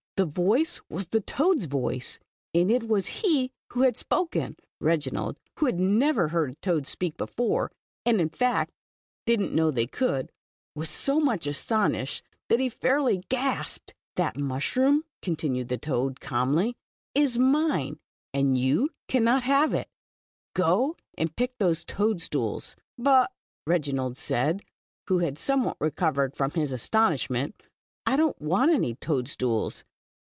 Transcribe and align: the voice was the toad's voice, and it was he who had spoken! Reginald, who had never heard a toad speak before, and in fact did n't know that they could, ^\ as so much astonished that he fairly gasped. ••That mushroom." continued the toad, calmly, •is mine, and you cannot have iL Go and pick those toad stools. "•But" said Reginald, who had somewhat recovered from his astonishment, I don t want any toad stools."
the 0.17 0.25
voice 0.27 0.79
was 0.87 1.05
the 1.05 1.19
toad's 1.21 1.65
voice, 1.65 2.19
and 2.53 2.69
it 2.69 2.87
was 2.87 3.07
he 3.23 3.49
who 3.73 3.81
had 3.81 3.97
spoken! 3.97 4.55
Reginald, 4.79 5.35
who 5.57 5.65
had 5.65 5.79
never 5.79 6.27
heard 6.27 6.51
a 6.51 6.55
toad 6.61 6.85
speak 6.85 7.17
before, 7.17 7.71
and 8.05 8.21
in 8.21 8.29
fact 8.29 8.71
did 9.25 9.41
n't 9.41 9.51
know 9.51 9.69
that 9.71 9.75
they 9.77 9.87
could, 9.87 10.27
^\ 10.27 10.29
as 10.83 10.91
so 10.91 11.19
much 11.19 11.47
astonished 11.47 12.23
that 12.49 12.59
he 12.59 12.69
fairly 12.69 13.23
gasped. 13.29 13.95
••That 14.15 14.37
mushroom." 14.37 15.05
continued 15.23 15.69
the 15.69 15.79
toad, 15.79 16.19
calmly, 16.19 16.75
•is 17.17 17.39
mine, 17.39 17.97
and 18.31 18.55
you 18.55 18.91
cannot 19.07 19.41
have 19.41 19.73
iL 19.73 19.85
Go 20.53 20.97
and 21.17 21.35
pick 21.35 21.57
those 21.57 21.83
toad 21.83 22.21
stools. 22.21 22.75
"•But" 23.03 23.31
said 23.31 23.33
Reginald, 23.65 24.21
who 25.07 25.17
had 25.17 25.39
somewhat 25.39 25.77
recovered 25.81 26.35
from 26.35 26.51
his 26.51 26.71
astonishment, 26.73 27.55
I 28.05 28.15
don 28.17 28.33
t 28.35 28.45
want 28.45 28.69
any 28.71 28.93
toad 28.93 29.27
stools." 29.27 29.83